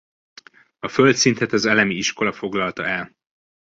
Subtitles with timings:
[0.79, 3.11] A földszintet az elemi iskola foglalta el.